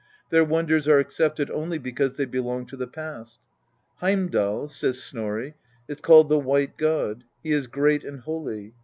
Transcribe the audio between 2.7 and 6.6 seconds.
the past." Heimdal," says Snorn," is called the